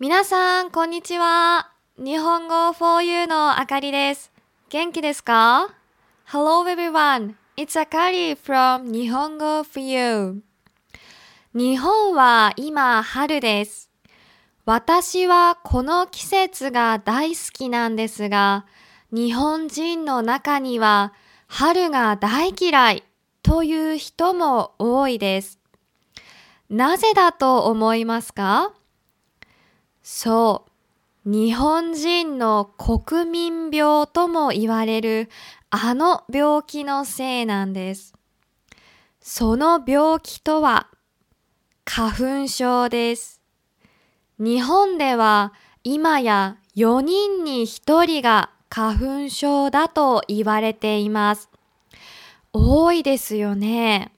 [0.00, 1.70] 皆さん、こんにちは。
[1.98, 4.32] 日本語 for you のあかりです。
[4.68, 5.68] 元気ですか
[6.26, 7.34] ?Hello everyone.
[7.56, 10.42] It's Akari from 日本語 for you.
[11.54, 13.88] 日本は今春です。
[14.64, 18.66] 私はこの季節が大好きなんですが、
[19.12, 21.12] 日本人の中には
[21.46, 23.04] 春が大嫌い
[23.44, 25.60] という人も多いです。
[26.68, 28.72] なぜだと思いますか？
[30.04, 30.66] そ
[31.24, 31.30] う。
[31.30, 35.30] 日本人の国民病とも言われる
[35.70, 38.12] あの病気のせいなんです。
[39.18, 40.88] その病気とは
[41.86, 43.40] 花粉症です。
[44.38, 45.54] 日本では
[45.84, 51.48] 今や4人に1人が花粉症だと言われています。
[52.52, 54.12] 多いですよね。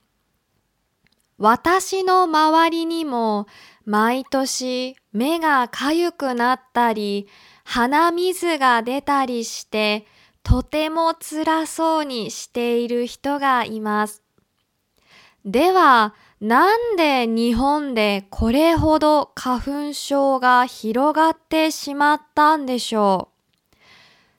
[1.38, 3.46] 私の周りにも
[3.84, 7.28] 毎年目がかゆくなったり
[7.64, 10.06] 鼻水が出たりして
[10.42, 14.22] とても辛そうにしている人がいます。
[15.44, 23.28] ではなんで日本でこれほど花粉症が広がってしまったんでしょ
[23.74, 23.78] う？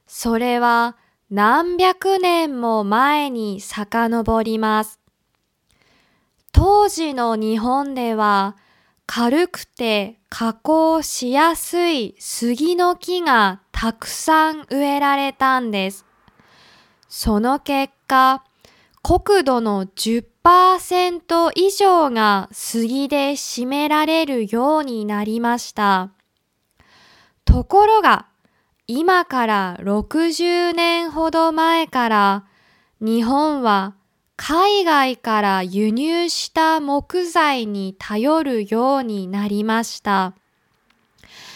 [0.08, 0.96] それは
[1.30, 5.00] 何百年も前に遡ります。
[6.58, 8.58] 当時の日本では
[9.06, 16.04] 軽くて加工しやすい杉の木がたくさん植えられたんです。
[17.08, 18.44] その結果、
[19.04, 26.10] 国土の10%以上が杉で占められるようになりました。
[27.46, 28.26] ところが、
[28.88, 32.46] 今から60年ほど前から
[33.00, 33.94] 日本は
[34.38, 40.34] 海外から輸入した木材に頼るようになりました。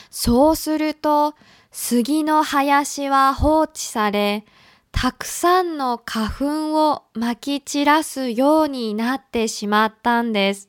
[0.10, 1.36] そうすると
[1.72, 4.46] 杉の林は放置され、
[4.92, 10.68] たくさんの花粉をまき散らすようになってしまったんです。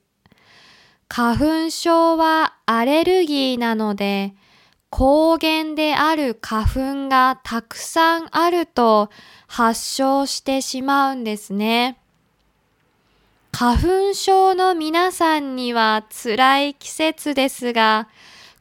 [1.08, 4.34] 花粉症はアレルギーなので、
[4.90, 9.10] 高原である花粉がたくさんあると
[9.48, 11.98] 発症してしまうんですね。
[13.54, 18.08] 花粉症の皆さんには辛い季節ですが、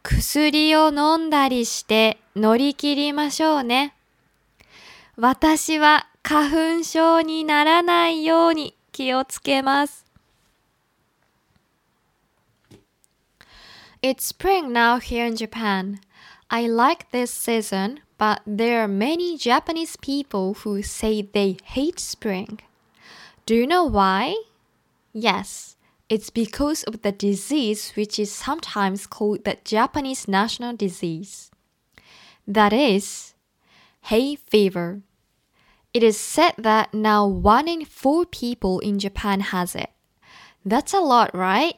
[0.03, 3.95] 薬を飲んだりして乗り切りましょうね。
[5.15, 10.05] 私は花粉症にならないように気をつけます。
[14.03, 15.99] It's spring now here in Japan.
[16.49, 22.59] I like this season, but there are many Japanese people who say they hate spring.
[23.45, 24.50] Do you know why?
[25.13, 25.75] Yes,
[26.09, 31.51] it's because of the disease which is sometimes called the Japanese national disease.
[32.47, 33.33] That is,
[34.01, 35.01] hay fever.
[35.93, 39.89] It is said that now one in four people in Japan has it.
[40.65, 41.75] That's a lot, right?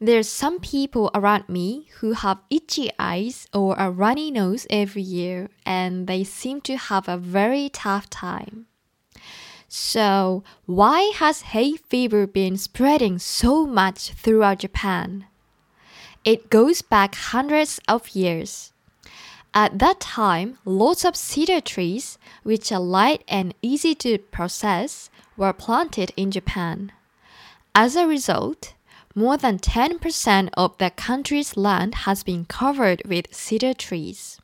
[0.00, 5.48] There's some people around me who have itchy eyes or a runny nose every year,
[5.64, 8.66] and they seem to have a very tough time.
[9.76, 15.26] So, why has hay fever been spreading so much throughout Japan?
[16.22, 18.72] It goes back hundreds of years.
[19.52, 25.52] At that time, lots of cedar trees, which are light and easy to process, were
[25.52, 26.92] planted in Japan.
[27.74, 28.74] As a result,
[29.12, 34.38] more than 10% of the country's land has been covered with cedar trees.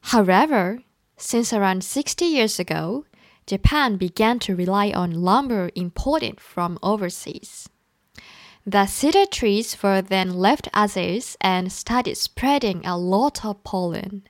[0.00, 0.78] However,
[1.18, 3.04] since around 60 years ago,
[3.46, 7.68] Japan began to rely on lumber imported from overseas.
[8.66, 14.26] The cedar trees were then left as is and started spreading a lot of pollen.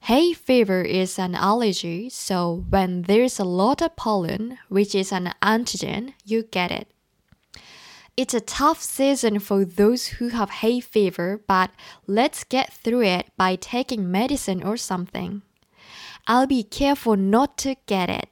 [0.00, 5.32] Hay fever is an allergy, so when there's a lot of pollen, which is an
[5.42, 6.88] antigen, you get it.
[8.16, 11.70] It's a tough season for those who have hay fever, but
[12.06, 15.42] let's get through it by taking medicine or something.
[16.28, 18.28] I'll be careful not to get it.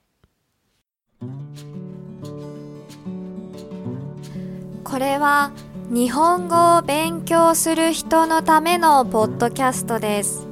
[4.83, 5.53] これは
[5.89, 10.49] 日本語を勉強する人のためのポッドキャストです。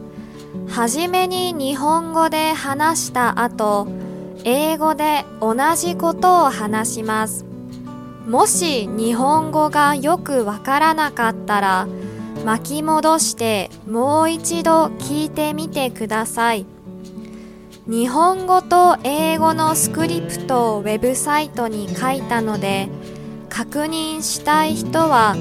[0.68, 3.88] はじめに日本語で話した後、
[4.44, 7.44] 英語で同じことを話します。
[8.26, 11.88] もし日本語がよくわからなかったら
[12.44, 16.66] 巻き戻してもう一度聞いてみてください。
[17.88, 22.88] 日本語と英語のスクリプトをウェブサイトに書いたので
[23.49, 25.34] 確認したい人は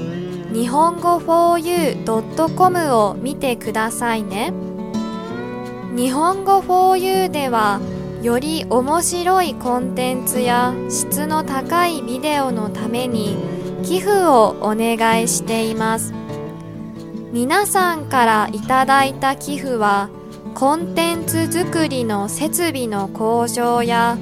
[0.52, 4.52] 日本語 4u.com を見てくださいね。
[5.94, 7.80] 日本語 4u では
[8.22, 13.36] より面白いコンテンツや質の高いビデオのために
[13.84, 16.12] 寄付をお願いしています。
[17.32, 20.10] 皆さんからいただいた寄付は
[20.54, 24.18] コンテンツ作りの設備の向上や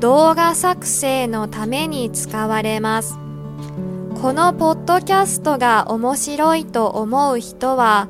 [0.00, 3.18] 動画作成のために使われます。
[4.20, 8.08] このポッドキャストが面白いと思う人は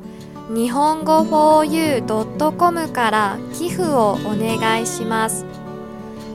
[0.53, 5.45] 日本語 4u.com から寄付をお願いします。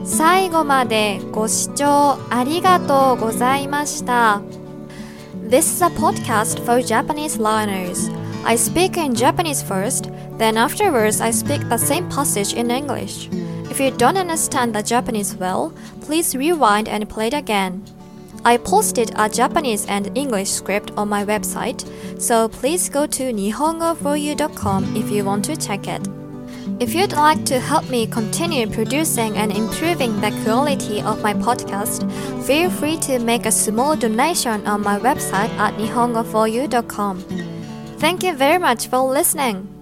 [0.03, 4.41] 最後までご視聴ありがとうございました。
[5.47, 8.28] This is a podcast for Japanese learners.
[8.45, 13.29] I speak in Japanese first, then afterwards I speak the same passage in English.
[13.69, 17.83] If you don't understand the Japanese well, please rewind and play it again.
[18.45, 21.83] I posted a Japanese and English script on my website,
[22.19, 26.07] so please go to nihongo4u.com if you want to check it.
[26.79, 32.09] If you'd like to help me continue producing and improving the quality of my podcast,
[32.45, 37.58] feel free to make a small donation on my website at nihongo4u.com.
[37.99, 39.78] Thank you very much for listening.